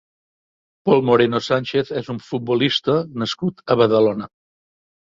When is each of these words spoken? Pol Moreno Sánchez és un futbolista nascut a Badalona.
Pol 0.89 1.03
Moreno 1.09 1.41
Sánchez 1.49 1.93
és 2.03 2.11
un 2.15 2.25
futbolista 2.31 2.99
nascut 3.25 3.65
a 3.77 3.81
Badalona. 3.85 4.35